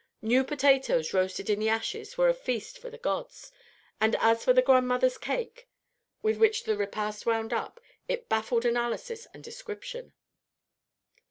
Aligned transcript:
New 0.23 0.43
potatoes 0.43 1.13
roasted 1.13 1.47
in 1.47 1.59
the 1.59 1.69
ashes 1.69 2.17
were 2.17 2.27
a 2.27 2.33
feast 2.33 2.79
for 2.79 2.89
the 2.89 2.97
gods; 2.97 3.51
and 3.99 4.15
as 4.15 4.43
for 4.43 4.51
the 4.51 4.61
grandmother's 4.63 5.15
cake 5.19 5.67
with 6.23 6.39
which 6.39 6.63
the 6.63 6.75
repast 6.75 7.27
wound 7.27 7.53
up, 7.53 7.79
it 8.07 8.27
baffled 8.27 8.65
analysis 8.65 9.27
and 9.31 9.43
description. 9.43 10.13